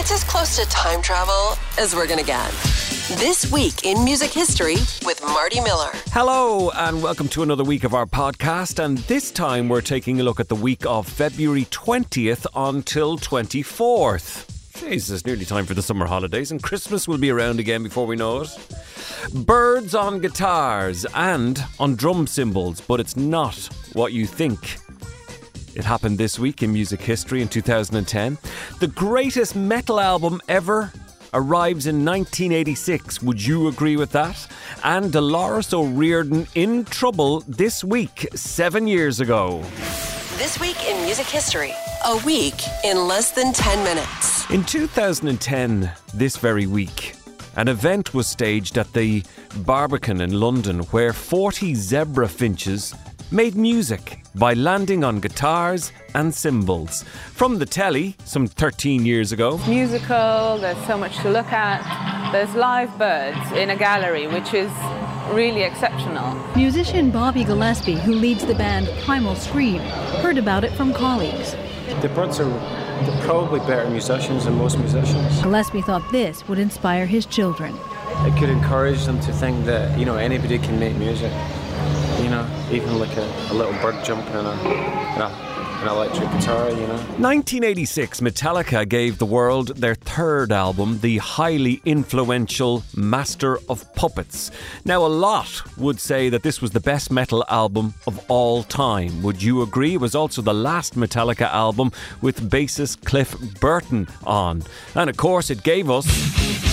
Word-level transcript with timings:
It's 0.00 0.12
as 0.12 0.24
close 0.24 0.56
to 0.56 0.66
time 0.70 1.02
travel 1.02 1.58
as 1.76 1.94
we're 1.94 2.06
gonna 2.06 2.22
get. 2.22 2.50
This 3.18 3.52
week 3.52 3.84
in 3.84 4.02
music 4.02 4.30
history 4.30 4.76
with 5.04 5.20
Marty 5.22 5.60
Miller. 5.60 5.90
Hello, 6.06 6.70
and 6.70 7.02
welcome 7.02 7.28
to 7.28 7.42
another 7.42 7.64
week 7.64 7.84
of 7.84 7.92
our 7.92 8.06
podcast. 8.06 8.82
And 8.82 8.96
this 8.96 9.30
time 9.30 9.68
we're 9.68 9.82
taking 9.82 10.18
a 10.18 10.22
look 10.22 10.40
at 10.40 10.48
the 10.48 10.54
week 10.54 10.86
of 10.86 11.06
February 11.06 11.66
20th 11.66 12.46
until 12.54 13.18
24th. 13.18 14.46
Jeez, 14.72 15.12
it's 15.12 15.26
nearly 15.26 15.44
time 15.44 15.66
for 15.66 15.74
the 15.74 15.82
summer 15.82 16.06
holidays, 16.06 16.50
and 16.50 16.62
Christmas 16.62 17.06
will 17.06 17.18
be 17.18 17.28
around 17.28 17.60
again 17.60 17.82
before 17.82 18.06
we 18.06 18.16
know 18.16 18.40
it. 18.40 18.58
Birds 19.34 19.94
on 19.94 20.20
guitars 20.20 21.04
and 21.14 21.62
on 21.78 21.94
drum 21.94 22.26
cymbals, 22.26 22.80
but 22.80 23.00
it's 23.00 23.18
not 23.18 23.68
what 23.92 24.14
you 24.14 24.26
think. 24.26 24.78
It 25.80 25.86
happened 25.86 26.18
this 26.18 26.38
week 26.38 26.62
in 26.62 26.74
music 26.74 27.00
history 27.00 27.40
in 27.40 27.48
2010. 27.48 28.36
The 28.80 28.86
greatest 28.86 29.56
metal 29.56 29.98
album 29.98 30.42
ever 30.46 30.92
arrives 31.32 31.86
in 31.86 32.04
1986. 32.04 33.22
Would 33.22 33.42
you 33.42 33.66
agree 33.68 33.96
with 33.96 34.12
that? 34.12 34.46
And 34.84 35.10
Dolores 35.10 35.72
O'Riordan 35.72 36.46
in 36.54 36.84
trouble 36.84 37.42
this 37.48 37.82
week, 37.82 38.28
seven 38.34 38.86
years 38.86 39.20
ago. 39.20 39.62
This 40.36 40.60
week 40.60 40.76
in 40.86 41.02
music 41.02 41.24
history. 41.24 41.72
A 42.04 42.22
week 42.26 42.60
in 42.84 43.08
less 43.08 43.30
than 43.30 43.54
10 43.54 43.82
minutes. 43.82 44.50
In 44.50 44.64
2010, 44.64 45.90
this 46.12 46.36
very 46.36 46.66
week, 46.66 47.14
an 47.56 47.68
event 47.68 48.12
was 48.12 48.26
staged 48.26 48.76
at 48.76 48.92
the 48.92 49.22
Barbican 49.64 50.20
in 50.20 50.38
London 50.38 50.80
where 50.90 51.14
40 51.14 51.74
zebra 51.74 52.28
finches 52.28 52.94
made 53.32 53.54
music 53.54 54.22
by 54.34 54.54
landing 54.54 55.04
on 55.04 55.20
guitars 55.20 55.92
and 56.14 56.34
cymbals. 56.34 57.04
From 57.32 57.58
the 57.58 57.66
telly, 57.66 58.16
some 58.24 58.46
13 58.46 59.06
years 59.06 59.32
ago. 59.32 59.58
musical, 59.68 60.58
there's 60.58 60.86
so 60.86 60.98
much 60.98 61.16
to 61.18 61.30
look 61.30 61.52
at. 61.52 62.32
There's 62.32 62.54
live 62.54 62.96
birds 62.98 63.52
in 63.52 63.70
a 63.70 63.76
gallery, 63.76 64.26
which 64.26 64.52
is 64.54 64.70
really 65.32 65.62
exceptional. 65.62 66.34
Musician 66.56 67.10
Bobby 67.10 67.44
Gillespie, 67.44 67.94
who 67.94 68.14
leads 68.14 68.44
the 68.44 68.54
band 68.54 68.88
Primal 69.04 69.36
Scream, 69.36 69.80
heard 70.22 70.38
about 70.38 70.64
it 70.64 70.72
from 70.72 70.92
colleagues. 70.92 71.54
The 72.02 72.08
birds 72.08 72.40
are 72.40 72.50
they're 73.00 73.22
probably 73.22 73.60
better 73.60 73.88
musicians 73.88 74.44
than 74.44 74.58
most 74.58 74.78
musicians. 74.78 75.40
Gillespie 75.40 75.80
thought 75.80 76.02
this 76.12 76.46
would 76.48 76.58
inspire 76.58 77.06
his 77.06 77.24
children. 77.24 77.74
It 78.26 78.38
could 78.38 78.50
encourage 78.50 79.06
them 79.06 79.18
to 79.20 79.32
think 79.32 79.64
that, 79.64 79.98
you 79.98 80.04
know, 80.04 80.16
anybody 80.16 80.58
can 80.58 80.78
make 80.78 80.94
music. 80.96 81.32
You 82.22 82.30
know, 82.30 82.68
even 82.70 82.98
like 82.98 83.16
a, 83.16 83.26
a 83.50 83.54
little 83.54 83.72
bird 83.80 84.04
jumping 84.04 84.34
in 84.34 84.46
a, 84.46 84.50
a 84.50 85.50
an 85.80 85.88
electric 85.88 86.30
guitar, 86.32 86.68
you 86.68 86.86
know. 86.86 86.98
1986, 87.16 88.20
Metallica 88.20 88.86
gave 88.86 89.16
the 89.16 89.24
world 89.24 89.68
their 89.78 89.94
third 89.94 90.52
album, 90.52 91.00
the 91.00 91.16
highly 91.18 91.80
influential 91.86 92.84
Master 92.94 93.58
of 93.66 93.92
Puppets. 93.94 94.50
Now, 94.84 95.06
a 95.06 95.08
lot 95.08 95.62
would 95.78 95.98
say 95.98 96.28
that 96.28 96.42
this 96.42 96.60
was 96.60 96.72
the 96.72 96.80
best 96.80 97.10
metal 97.10 97.46
album 97.48 97.94
of 98.06 98.22
all 98.28 98.62
time. 98.62 99.22
Would 99.22 99.42
you 99.42 99.62
agree? 99.62 99.94
It 99.94 100.00
was 100.02 100.14
also 100.14 100.42
the 100.42 100.52
last 100.52 100.96
Metallica 100.96 101.50
album 101.50 101.92
with 102.20 102.50
bassist 102.50 103.04
Cliff 103.06 103.34
Burton 103.58 104.06
on. 104.24 104.62
And 104.94 105.08
of 105.08 105.16
course, 105.16 105.48
it 105.48 105.62
gave 105.62 105.88
us. 105.88 106.69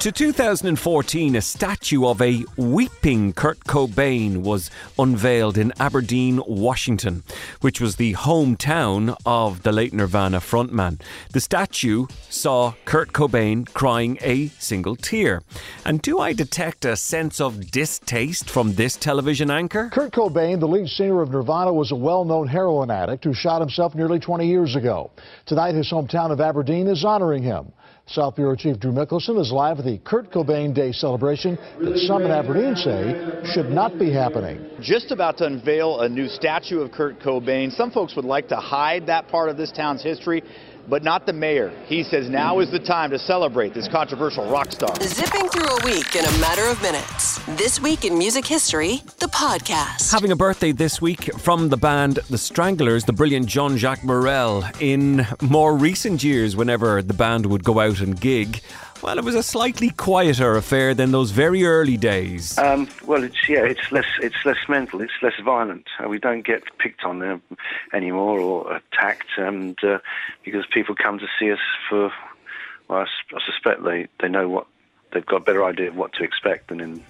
To 0.00 0.10
2014, 0.10 1.36
a 1.36 1.42
statue 1.42 2.06
of 2.06 2.22
a 2.22 2.46
weeping 2.56 3.34
Kurt 3.34 3.60
Cobain 3.64 4.38
was 4.38 4.70
unveiled 4.98 5.58
in 5.58 5.74
Aberdeen, 5.78 6.42
Washington, 6.46 7.22
which 7.60 7.82
was 7.82 7.96
the 7.96 8.14
hometown 8.14 9.14
of 9.26 9.62
the 9.62 9.72
late 9.72 9.92
Nirvana 9.92 10.38
frontman. 10.38 11.02
The 11.34 11.40
statue 11.40 12.06
saw 12.30 12.72
Kurt 12.86 13.12
Cobain 13.12 13.70
crying 13.74 14.16
a 14.22 14.46
single 14.58 14.96
tear. 14.96 15.42
And 15.84 16.00
do 16.00 16.18
I 16.18 16.32
detect 16.32 16.86
a 16.86 16.96
sense 16.96 17.38
of 17.38 17.70
distaste 17.70 18.48
from 18.48 18.76
this 18.76 18.96
television 18.96 19.50
anchor? 19.50 19.90
Kurt 19.92 20.12
Cobain, 20.14 20.60
the 20.60 20.66
lead 20.66 20.88
singer 20.88 21.20
of 21.20 21.30
Nirvana, 21.30 21.74
was 21.74 21.92
a 21.92 21.94
well 21.94 22.24
known 22.24 22.48
heroin 22.48 22.90
addict 22.90 23.24
who 23.24 23.34
shot 23.34 23.60
himself 23.60 23.94
nearly 23.94 24.18
20 24.18 24.46
years 24.46 24.76
ago. 24.76 25.10
Tonight, 25.44 25.74
his 25.74 25.92
hometown 25.92 26.30
of 26.30 26.40
Aberdeen 26.40 26.86
is 26.86 27.04
honoring 27.04 27.42
him. 27.42 27.70
South 28.06 28.36
Bureau 28.36 28.56
Chief 28.56 28.78
Drew 28.78 28.92
Mickelson 28.92 29.40
is 29.40 29.52
live 29.52 29.78
at 29.78 29.84
the 29.84 29.98
Kurt 29.98 30.32
Cobain 30.32 30.74
Day 30.74 30.90
celebration 30.90 31.56
that 31.80 31.96
some 31.98 32.22
in 32.22 32.30
Aberdeen 32.30 32.74
say 32.74 33.42
should 33.52 33.70
not 33.70 33.98
be 33.98 34.12
happening. 34.12 34.64
Just 34.80 35.12
about 35.12 35.38
to 35.38 35.44
unveil 35.44 36.00
a 36.00 36.08
new 36.08 36.26
statue 36.26 36.80
of 36.80 36.90
Kurt 36.90 37.20
Cobain. 37.20 37.70
Some 37.70 37.90
folks 37.90 38.16
would 38.16 38.24
like 38.24 38.48
to 38.48 38.56
hide 38.56 39.06
that 39.06 39.28
part 39.28 39.48
of 39.48 39.56
this 39.56 39.70
town's 39.70 40.02
history, 40.02 40.42
but 40.88 41.02
not 41.02 41.26
the 41.26 41.32
mayor. 41.32 41.70
He 41.86 42.02
says 42.02 42.28
now 42.28 42.60
is 42.60 42.70
the 42.70 42.78
time 42.78 43.10
to 43.10 43.18
celebrate 43.18 43.74
this 43.74 43.88
controversial 43.88 44.50
rock 44.50 44.72
star. 44.72 44.94
Zipping 45.00 45.48
through 45.48 45.68
a 45.68 45.84
week 45.84 46.14
in 46.16 46.24
a 46.24 46.38
matter 46.38 46.66
of 46.66 46.80
minutes. 46.82 47.38
This 47.56 47.80
week 47.80 48.04
in 48.04 48.16
music 48.16 48.46
history, 48.46 49.02
the 49.18 49.26
podcast. 49.26 50.12
Having 50.12 50.32
a 50.32 50.36
birthday 50.36 50.72
this 50.72 51.00
week 51.00 51.32
from 51.38 51.68
the 51.68 51.76
band 51.76 52.16
The 52.28 52.38
Stranglers, 52.38 53.04
the 53.04 53.12
brilliant 53.12 53.46
Jean 53.46 53.76
Jacques 53.76 54.02
Burnel. 54.02 54.64
In 54.80 55.26
more 55.42 55.76
recent 55.76 56.22
years, 56.24 56.56
whenever 56.56 57.02
the 57.02 57.14
band 57.14 57.46
would 57.46 57.64
go 57.64 57.80
out 57.80 58.00
and 58.00 58.20
gig, 58.20 58.60
well, 59.02 59.18
it 59.18 59.24
was 59.24 59.34
a 59.34 59.42
slightly 59.42 59.90
quieter 59.90 60.56
affair 60.56 60.94
than 60.94 61.12
those 61.12 61.30
very 61.30 61.64
early 61.64 61.96
days. 61.96 62.58
Um, 62.58 62.88
well, 63.06 63.22
it's 63.24 63.48
yeah, 63.48 63.64
it's 63.64 63.90
less 63.92 64.06
it's 64.20 64.44
less 64.44 64.68
mental, 64.68 65.00
it's 65.00 65.12
less 65.22 65.38
violent. 65.44 65.86
Uh, 65.98 66.08
we 66.08 66.18
don't 66.18 66.42
get 66.42 66.62
picked 66.78 67.04
on 67.04 67.22
uh, 67.22 67.38
anymore 67.92 68.40
or 68.40 68.76
attacked, 68.76 69.30
and 69.36 69.82
uh, 69.84 69.98
because 70.44 70.66
people 70.72 70.94
come 70.94 71.18
to 71.18 71.26
see 71.38 71.50
us 71.52 71.58
for, 71.88 72.12
well, 72.88 73.00
I, 73.00 73.36
I 73.36 73.40
suspect 73.44 73.84
they 73.84 74.08
they 74.20 74.28
know 74.28 74.48
what 74.48 74.66
they've 75.12 75.26
got 75.26 75.36
a 75.36 75.44
better 75.44 75.64
idea 75.64 75.88
of 75.88 75.96
what 75.96 76.12
to 76.14 76.24
expect 76.24 76.68
than 76.68 76.80
in 76.80 77.02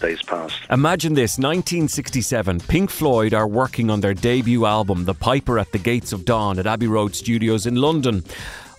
days 0.00 0.22
past. 0.22 0.56
Imagine 0.70 1.14
this 1.14 1.38
1967. 1.38 2.60
Pink 2.60 2.90
Floyd 2.90 3.32
are 3.34 3.46
working 3.46 3.90
on 3.90 4.00
their 4.00 4.14
debut 4.14 4.66
album, 4.66 5.04
The 5.04 5.14
Piper 5.14 5.58
at 5.58 5.72
the 5.72 5.78
Gates 5.78 6.12
of 6.12 6.24
Dawn, 6.24 6.58
at 6.58 6.66
Abbey 6.66 6.88
Road 6.88 7.14
Studios 7.14 7.66
in 7.66 7.76
London. 7.76 8.24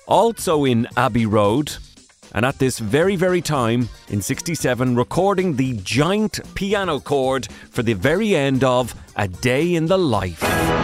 Also 0.08 0.66
in 0.66 0.88
Abbey 0.98 1.26
Road, 1.26 1.76
and 2.34 2.46
at 2.46 2.60
this 2.60 2.80
very, 2.80 3.16
very 3.16 3.42
time, 3.42 3.90
in 4.10 4.22
67, 4.22 4.96
recording 4.96 5.56
the 5.56 5.74
giant 5.78 6.40
piano 6.56 7.00
chord 7.00 7.48
for 7.70 7.84
the 7.84 7.94
very 7.94 8.36
end 8.36 8.64
of 8.64 8.96
A 9.16 9.28
Day 9.28 9.76
in 9.76 9.86
the 9.86 9.98
Life. 9.98 10.83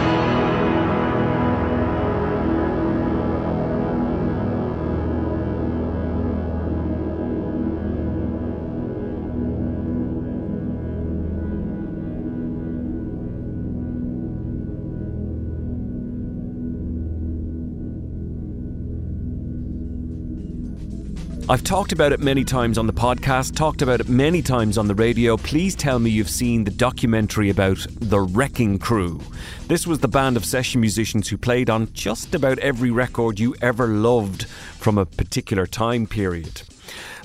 I've 21.50 21.64
talked 21.64 21.90
about 21.90 22.12
it 22.12 22.20
many 22.20 22.44
times 22.44 22.78
on 22.78 22.86
the 22.86 22.92
podcast, 22.92 23.56
talked 23.56 23.82
about 23.82 24.00
it 24.00 24.08
many 24.08 24.40
times 24.40 24.78
on 24.78 24.86
the 24.86 24.94
radio. 24.94 25.36
Please 25.36 25.74
tell 25.74 25.98
me 25.98 26.08
you've 26.08 26.30
seen 26.30 26.62
the 26.62 26.70
documentary 26.70 27.50
about 27.50 27.84
the 27.90 28.20
Wrecking 28.20 28.78
Crew. 28.78 29.20
This 29.66 29.84
was 29.84 29.98
the 29.98 30.06
band 30.06 30.36
of 30.36 30.44
session 30.44 30.80
musicians 30.80 31.28
who 31.28 31.36
played 31.36 31.68
on 31.68 31.92
just 31.92 32.36
about 32.36 32.60
every 32.60 32.92
record 32.92 33.40
you 33.40 33.56
ever 33.60 33.88
loved 33.88 34.46
from 34.46 34.96
a 34.96 35.04
particular 35.04 35.66
time 35.66 36.06
period. 36.06 36.62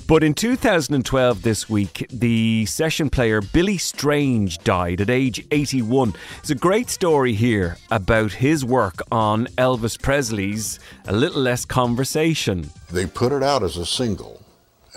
But 0.08 0.22
in 0.22 0.34
2012, 0.34 1.42
this 1.42 1.68
week, 1.68 2.06
the 2.10 2.64
session 2.66 3.10
player 3.10 3.40
Billy 3.42 3.76
Strange 3.76 4.58
died 4.58 5.00
at 5.00 5.10
age 5.10 5.44
81. 5.50 6.14
It's 6.38 6.50
a 6.50 6.54
great 6.54 6.90
story 6.90 7.32
here 7.32 7.76
about 7.90 8.34
his 8.34 8.64
work 8.64 9.02
on 9.10 9.46
Elvis 9.58 10.00
Presley's 10.00 10.78
A 11.06 11.12
Little 11.12 11.42
Less 11.42 11.64
Conversation. 11.64 12.70
They 12.88 13.06
put 13.06 13.32
it 13.32 13.42
out 13.42 13.64
as 13.64 13.76
a 13.76 13.84
single, 13.84 14.42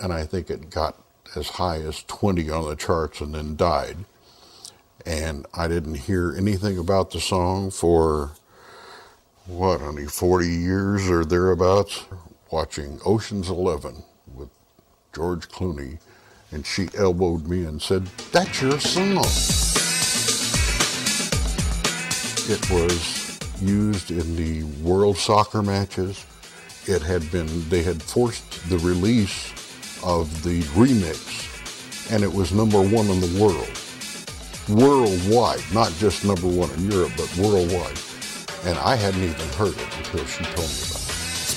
and 0.00 0.12
I 0.12 0.24
think 0.24 0.48
it 0.48 0.70
got 0.70 0.96
as 1.34 1.48
high 1.48 1.78
as 1.78 2.04
20 2.04 2.48
on 2.48 2.68
the 2.68 2.76
charts 2.76 3.20
and 3.20 3.34
then 3.34 3.56
died. 3.56 3.96
And 5.04 5.44
I 5.52 5.66
didn't 5.66 5.96
hear 5.96 6.32
anything 6.36 6.78
about 6.78 7.10
the 7.10 7.20
song 7.20 7.72
for, 7.72 8.30
what, 9.46 9.82
only 9.82 10.06
40 10.06 10.46
years 10.48 11.10
or 11.10 11.24
thereabouts, 11.24 12.04
watching 12.52 13.00
Ocean's 13.04 13.48
Eleven 13.48 14.04
George 15.12 15.48
Clooney, 15.48 15.98
and 16.52 16.64
she 16.64 16.88
elbowed 16.96 17.46
me 17.46 17.64
and 17.64 17.80
said, 17.80 18.06
That's 18.32 18.62
your 18.62 18.78
song. 18.78 19.24
It 22.48 22.70
was 22.70 23.38
used 23.60 24.10
in 24.10 24.36
the 24.36 24.62
World 24.82 25.16
Soccer 25.16 25.62
matches. 25.62 26.24
It 26.86 27.02
had 27.02 27.30
been, 27.30 27.68
they 27.68 27.82
had 27.82 28.02
forced 28.02 28.68
the 28.68 28.78
release 28.78 29.52
of 30.04 30.42
the 30.42 30.62
remix, 30.74 32.12
and 32.12 32.22
it 32.22 32.32
was 32.32 32.52
number 32.52 32.80
one 32.80 33.06
in 33.08 33.20
the 33.20 33.38
world. 33.40 33.68
Worldwide, 34.68 35.62
not 35.72 35.92
just 35.98 36.24
number 36.24 36.46
one 36.46 36.70
in 36.70 36.90
Europe, 36.90 37.12
but 37.16 37.36
worldwide. 37.36 37.98
And 38.64 38.78
I 38.78 38.94
hadn't 38.94 39.22
even 39.22 39.48
heard 39.50 39.74
it 39.74 39.98
until 39.98 40.24
she 40.26 40.44
told 40.44 40.68
me 40.68 40.82
about 40.88 40.96
it. 40.96 40.99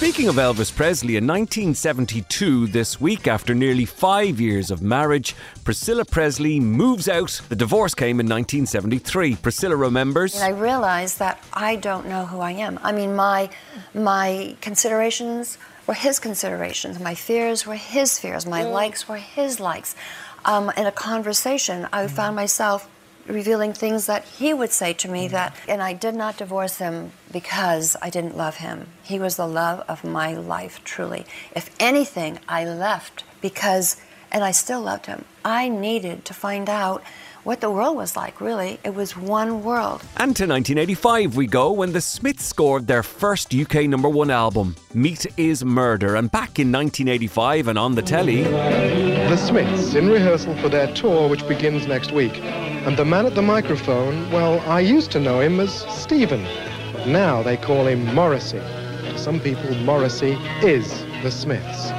Speaking 0.04 0.28
of 0.28 0.36
Elvis 0.36 0.76
Presley, 0.76 1.16
in 1.16 1.26
1972, 1.26 2.68
this 2.68 3.00
week, 3.00 3.26
after 3.26 3.56
nearly 3.56 3.86
five 3.86 4.38
years 4.38 4.70
of 4.70 4.82
marriage, 4.82 5.34
Priscilla 5.64 6.04
Presley 6.04 6.60
moves 6.60 7.08
out. 7.08 7.40
The 7.48 7.56
divorce 7.56 7.96
came 7.96 8.20
in 8.20 8.28
1973. 8.28 9.38
Priscilla 9.38 9.78
remembers. 9.78 10.36
And 10.36 10.44
I 10.44 10.50
realized 10.50 11.20
that 11.20 11.42
I 11.54 11.78
don't 11.78 12.10
know 12.10 12.26
who 12.26 12.42
I 12.42 12.52
am. 12.52 12.82
I 12.84 12.92
mean, 12.92 13.16
my 13.16 13.50
my 13.94 14.58
considerations 14.60 15.58
were 15.88 15.94
his 15.94 16.20
considerations. 16.20 17.00
My 17.00 17.16
fears 17.16 17.66
were 17.66 17.76
his 17.76 18.20
fears. 18.20 18.46
My 18.46 18.66
likes 18.66 19.08
were 19.08 19.16
his 19.16 19.62
likes. 19.62 19.96
Um, 20.44 20.70
in 20.76 20.86
a 20.86 20.92
conversation, 20.92 21.88
I 21.94 22.08
found 22.08 22.36
myself 22.36 22.90
revealing 23.28 23.74
things 23.74 24.06
that 24.06 24.24
he 24.26 24.54
would 24.54 24.72
say 24.72 24.94
to 24.94 25.10
me 25.10 25.28
that 25.30 25.56
and 25.68 25.82
I 25.82 25.94
did 25.94 26.16
not 26.16 26.38
divorce 26.38 26.78
him 26.78 27.12
because 27.32 27.96
I 28.02 28.10
didn't 28.10 28.38
love 28.38 28.58
him. 28.58 28.88
He 29.04 29.20
was 29.20 29.38
the 29.38 29.48
love 29.48 29.84
of 29.88 30.04
my 30.04 30.34
life 30.34 30.84
truly. 30.84 31.26
If 31.56 31.70
anything, 31.80 32.40
I 32.48 32.66
left 32.66 33.24
because 33.42 33.98
and 34.32 34.44
I 34.44 34.52
still 34.52 34.82
loved 34.82 35.06
him. 35.06 35.26
I 35.46 35.70
needed 35.70 36.26
to 36.26 36.34
find 36.34 36.68
out 36.70 37.04
what 37.44 37.60
the 37.60 37.70
world 37.70 37.98
was 37.98 38.16
like, 38.16 38.40
really. 38.40 38.80
It 38.84 38.96
was 38.96 39.18
one 39.18 39.64
world. 39.64 40.02
And 40.18 40.36
to 40.38 40.48
1985 40.48 41.36
we 41.36 41.46
go 41.46 41.72
when 41.72 41.92
the 41.92 42.02
Smiths 42.02 42.46
scored 42.46 42.88
their 42.88 43.04
first 43.04 43.54
UK 43.54 43.84
number 43.84 44.10
one 44.10 44.32
album, 44.32 44.76
Meat 44.94 45.26
is 45.38 45.64
Murder. 45.64 46.16
And 46.16 46.32
back 46.32 46.58
in 46.60 46.72
1985 46.72 47.68
and 47.68 47.78
on 47.78 47.96
the 47.96 48.02
telly. 48.02 48.44
The 48.44 49.38
Smiths 49.38 49.94
in 49.94 50.10
rehearsal 50.10 50.56
for 50.58 50.70
their 50.70 50.94
tour, 50.94 51.30
which 51.30 51.48
begins 51.48 51.86
next 51.86 52.12
week. 52.12 52.42
And 52.86 52.98
the 52.98 53.06
man 53.06 53.26
at 53.26 53.34
the 53.34 53.42
microphone, 53.42 54.30
well, 54.30 54.60
I 54.70 54.82
used 54.82 55.10
to 55.12 55.20
know 55.20 55.40
him 55.40 55.62
as 55.62 55.74
Stephen. 55.90 56.46
But 56.92 57.08
now 57.08 57.42
they 57.42 57.56
call 57.56 57.88
him 57.88 58.14
Morrissey. 58.14 58.60
To 58.60 59.18
some 59.18 59.40
people, 59.40 59.74
Morrissey 59.76 60.34
is 60.62 61.06
the 61.22 61.32
Smiths. 61.32 61.92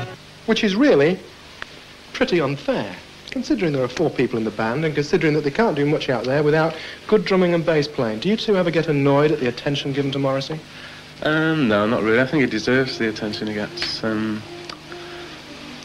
Which 0.44 0.62
is 0.62 0.76
really 0.76 1.18
pretty 2.12 2.38
unfair, 2.38 2.94
considering 3.30 3.72
there 3.72 3.82
are 3.82 3.88
four 3.88 4.10
people 4.10 4.36
in 4.36 4.44
the 4.44 4.50
band 4.50 4.84
and 4.84 4.94
considering 4.94 5.32
that 5.32 5.40
they 5.42 5.50
can't 5.50 5.74
do 5.74 5.86
much 5.86 6.10
out 6.10 6.24
there 6.24 6.42
without 6.42 6.76
good 7.06 7.24
drumming 7.24 7.54
and 7.54 7.64
bass 7.64 7.88
playing. 7.88 8.20
Do 8.20 8.28
you 8.28 8.36
two 8.36 8.58
ever 8.58 8.70
get 8.70 8.86
annoyed 8.86 9.32
at 9.32 9.40
the 9.40 9.48
attention 9.48 9.94
given 9.94 10.12
to 10.12 10.18
Morrissey? 10.18 10.60
Um, 11.22 11.66
no, 11.66 11.86
not 11.86 12.02
really. 12.02 12.20
I 12.20 12.26
think 12.26 12.42
he 12.42 12.46
deserves 12.46 12.98
the 12.98 13.08
attention 13.08 13.46
he 13.46 13.54
gets. 13.54 14.04
Um, 14.04 14.42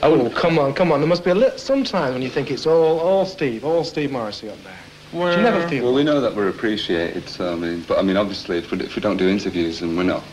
I 0.03 0.07
Oh, 0.07 0.29
come 0.29 0.59
on, 0.59 0.73
come 0.73 0.91
on. 0.91 0.99
There 0.99 1.07
must 1.07 1.23
be 1.23 1.31
a 1.31 1.35
little, 1.35 1.57
sometimes 1.57 2.11
when 2.11 2.21
you 2.21 2.29
think 2.29 2.51
it's 2.51 2.65
all, 2.67 2.99
all 2.99 3.25
Steve, 3.25 3.63
all 3.63 3.85
Steve 3.85 4.11
Morrissey 4.11 4.49
up 4.49 4.61
there. 4.65 4.75
Do 5.11 5.17
you 5.17 5.38
never 5.41 5.67
feel 5.67 5.85
Well, 5.85 5.94
we 5.94 6.03
know 6.03 6.21
that 6.21 6.35
we're 6.35 6.50
appreciated, 6.50 7.27
so 7.27 7.51
I 7.51 7.56
mean, 7.56 7.83
but 7.88 7.97
I 7.97 8.03
mean, 8.03 8.15
obviously, 8.17 8.59
if 8.59 8.69
we, 8.69 8.79
if 8.81 8.95
we 8.95 9.01
don't 9.01 9.17
do 9.17 9.27
interviews 9.27 9.81
and 9.81 9.97
we're 9.97 10.03
not 10.03 10.23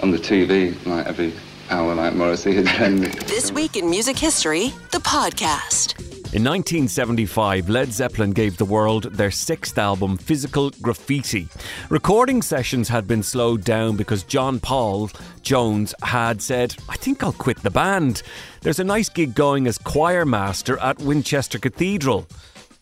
on 0.00 0.10
the 0.10 0.18
TV 0.18 0.74
like 0.86 1.06
every 1.06 1.34
hour 1.70 1.94
like 1.94 2.14
Morrissey, 2.14 2.60
then 2.62 3.00
This 3.26 3.52
Week 3.52 3.76
in 3.76 3.90
Music 3.90 4.18
History, 4.18 4.72
the 4.90 4.98
podcast. 4.98 5.98
In 6.34 6.44
1975, 6.44 7.68
Led 7.68 7.92
Zeppelin 7.92 8.30
gave 8.30 8.56
the 8.56 8.64
world 8.64 9.04
their 9.12 9.30
sixth 9.30 9.76
album, 9.76 10.16
Physical 10.16 10.70
Graffiti. 10.80 11.46
Recording 11.90 12.40
sessions 12.40 12.88
had 12.88 13.06
been 13.06 13.22
slowed 13.22 13.64
down 13.64 13.96
because 13.96 14.22
John 14.22 14.58
Paul 14.58 15.10
Jones 15.42 15.94
had 16.02 16.40
said, 16.40 16.74
I 16.88 16.96
think 16.96 17.22
I'll 17.22 17.34
quit 17.34 17.58
the 17.58 17.70
band. 17.70 18.22
There's 18.62 18.78
a 18.78 18.84
nice 18.84 19.10
gig 19.10 19.34
going 19.34 19.66
as 19.66 19.76
choir 19.76 20.24
master 20.24 20.78
at 20.78 20.98
Winchester 21.00 21.58
Cathedral. 21.58 22.26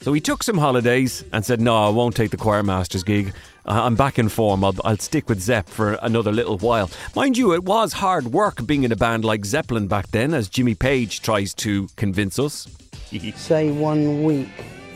So 0.02 0.14
he 0.14 0.20
took 0.20 0.42
some 0.42 0.56
holidays 0.56 1.24
and 1.30 1.44
said, 1.44 1.60
No, 1.60 1.76
I 1.76 1.90
won't 1.90 2.16
take 2.16 2.30
the 2.30 2.38
choir 2.38 2.62
master's 2.62 3.04
gig. 3.04 3.34
I'm 3.66 3.96
back 3.96 4.18
in 4.18 4.30
form. 4.30 4.64
I'll, 4.64 4.74
I'll 4.82 4.96
stick 4.96 5.28
with 5.28 5.40
Zepp 5.40 5.68
for 5.68 5.98
another 6.00 6.32
little 6.32 6.56
while. 6.56 6.90
Mind 7.14 7.36
you, 7.36 7.52
it 7.52 7.64
was 7.64 7.92
hard 7.92 8.28
work 8.28 8.66
being 8.66 8.84
in 8.84 8.92
a 8.92 8.96
band 8.96 9.26
like 9.26 9.44
Zeppelin 9.44 9.88
back 9.88 10.08
then, 10.08 10.32
as 10.32 10.48
Jimmy 10.48 10.74
Page 10.74 11.20
tries 11.20 11.52
to 11.54 11.88
convince 11.96 12.38
us. 12.38 12.66
Say 13.36 13.70
one 13.70 14.24
week, 14.24 14.48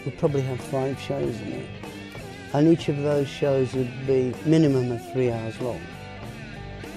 we'd 0.06 0.18
probably 0.18 0.40
have 0.40 0.58
five 0.58 0.98
shows 0.98 1.38
in 1.42 1.52
it. 1.52 1.68
And 2.54 2.68
each 2.68 2.88
of 2.88 2.96
those 2.96 3.28
shows 3.28 3.74
would 3.74 4.06
be 4.06 4.34
minimum 4.46 4.90
of 4.90 5.12
three 5.12 5.30
hours 5.30 5.60
long. 5.60 5.80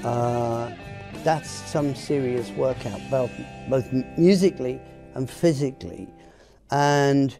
Uh, 0.05 0.73
that's 1.25 1.49
some 1.49 1.93
serious 1.93 2.51
workout, 2.51 3.01
both, 3.11 3.31
both 3.69 3.91
musically 4.17 4.79
and 5.13 5.29
physically. 5.29 6.07
And 6.71 7.37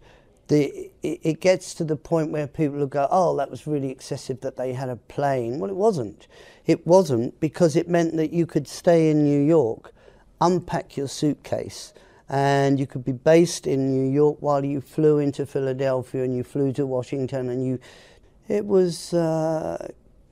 the, 0.47 0.89
it, 1.03 1.19
it 1.23 1.39
gets 1.41 1.73
to 1.75 1.83
the 1.83 1.95
point 1.95 2.31
where 2.31 2.47
people 2.47 2.77
will 2.77 2.87
go, 2.87 3.07
oh, 3.11 3.35
that 3.37 3.51
was 3.51 3.67
really 3.67 3.89
excessive 3.89 4.41
that 4.41 4.57
they 4.57 4.73
had 4.73 4.89
a 4.89 4.95
plane. 4.95 5.59
Well, 5.59 5.69
it 5.69 5.75
wasn't. 5.75 6.27
It 6.65 6.85
wasn't 6.85 7.39
because 7.39 7.75
it 7.75 7.87
meant 7.89 8.15
that 8.17 8.31
you 8.31 8.45
could 8.45 8.67
stay 8.67 9.09
in 9.09 9.23
New 9.23 9.41
York, 9.41 9.93
unpack 10.39 10.97
your 10.97 11.07
suitcase, 11.07 11.93
and 12.29 12.79
you 12.79 12.87
could 12.87 13.05
be 13.05 13.13
based 13.13 13.67
in 13.67 13.91
New 13.91 14.11
York 14.11 14.37
while 14.41 14.63
you 14.63 14.81
flew 14.81 15.19
into 15.19 15.45
Philadelphia 15.45 16.23
and 16.23 16.35
you 16.35 16.43
flew 16.43 16.73
to 16.73 16.85
Washington 16.85 17.49
and 17.49 17.65
you. 17.65 17.79
It 18.47 18.65
was 18.65 19.13
uh, 19.13 19.87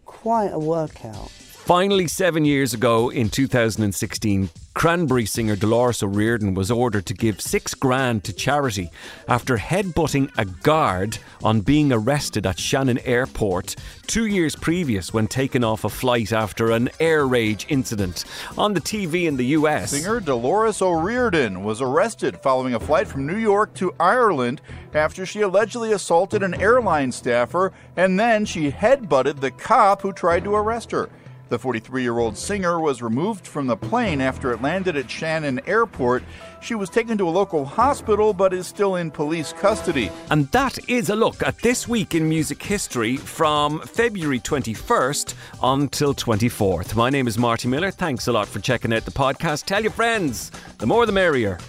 quite 0.05 0.51
a 0.53 0.59
workout. 0.59 1.31
Finally, 1.65 2.07
seven 2.07 2.45
years 2.45 2.75
ago 2.75 3.09
in 3.09 3.27
2016, 3.27 4.51
Cranberry 4.75 5.25
singer 5.25 5.55
Dolores 5.55 6.03
O'Riordan 6.03 6.53
was 6.53 6.69
ordered 6.69 7.07
to 7.07 7.15
give 7.15 7.41
six 7.41 7.73
grand 7.73 8.23
to 8.25 8.33
charity 8.33 8.91
after 9.27 9.57
headbutting 9.57 10.29
a 10.37 10.45
guard 10.45 11.17
on 11.43 11.61
being 11.61 11.91
arrested 11.91 12.45
at 12.45 12.59
Shannon 12.59 12.99
Airport 12.99 13.75
two 14.05 14.27
years 14.27 14.55
previous 14.55 15.11
when 15.11 15.25
taken 15.25 15.63
off 15.63 15.83
a 15.83 15.89
flight 15.89 16.31
after 16.31 16.69
an 16.69 16.91
air 16.99 17.25
rage 17.25 17.65
incident. 17.67 18.25
On 18.59 18.75
the 18.75 18.81
TV 18.81 19.25
in 19.25 19.35
the 19.35 19.45
US, 19.57 19.89
Singer 19.89 20.19
Dolores 20.19 20.83
O'Riordan 20.83 21.63
was 21.63 21.81
arrested 21.81 22.37
following 22.43 22.75
a 22.75 22.79
flight 22.79 23.07
from 23.07 23.25
New 23.25 23.37
York 23.37 23.73
to 23.73 23.95
Ireland 23.99 24.61
after 24.93 25.25
she 25.25 25.41
allegedly 25.41 25.93
assaulted 25.93 26.43
an 26.43 26.53
airline 26.61 27.11
staffer 27.11 27.73
and 27.97 28.19
then 28.19 28.45
she 28.45 28.69
headbutted 28.69 29.39
the 29.39 29.49
cop 29.49 30.03
who 30.03 30.13
tried 30.13 30.43
to 30.43 30.53
arrest 30.53 30.91
her. 30.91 31.09
The 31.47 31.59
43 31.59 32.01
year 32.01 32.17
old 32.17 32.35
singer 32.35 32.79
was 32.79 33.03
removed 33.03 33.45
from 33.45 33.67
the 33.67 33.77
plane 33.77 34.19
after 34.19 34.51
it 34.51 34.63
landed 34.63 34.97
at 34.97 35.09
Shannon 35.09 35.61
Airport. 35.67 36.23
She 36.59 36.73
was 36.73 36.89
taken 36.89 37.19
to 37.19 37.27
a 37.27 37.29
local 37.29 37.65
hospital 37.65 38.33
but 38.33 38.51
is 38.51 38.65
still 38.65 38.95
in 38.95 39.11
police 39.11 39.53
custody. 39.53 40.09
And 40.31 40.47
that 40.51 40.89
is 40.89 41.09
a 41.09 41.15
look 41.15 41.43
at 41.43 41.59
this 41.59 41.87
week 41.87 42.15
in 42.15 42.27
music 42.27 42.63
history 42.63 43.17
from 43.17 43.79
February 43.81 44.39
21st 44.39 45.35
until 45.61 46.15
24th. 46.15 46.95
My 46.95 47.11
name 47.11 47.27
is 47.27 47.37
Marty 47.37 47.67
Miller. 47.67 47.91
Thanks 47.91 48.27
a 48.27 48.31
lot 48.31 48.47
for 48.47 48.59
checking 48.59 48.91
out 48.91 49.05
the 49.05 49.11
podcast. 49.11 49.65
Tell 49.65 49.83
your 49.83 49.91
friends, 49.91 50.51
the 50.79 50.87
more 50.87 51.05
the 51.05 51.11
merrier. 51.11 51.59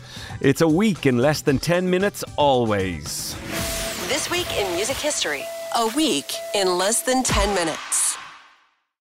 It's 0.40 0.62
a 0.62 0.68
week 0.68 1.04
in 1.04 1.18
less 1.18 1.42
than 1.42 1.58
10 1.58 1.90
minutes, 1.90 2.24
always. 2.36 3.36
This 4.08 4.30
Week 4.30 4.50
in 4.56 4.74
Music 4.74 4.96
History, 4.96 5.44
a 5.76 5.88
week 5.88 6.32
in 6.54 6.78
less 6.78 7.02
than 7.02 7.22
10 7.22 7.54
minutes. 7.54 8.05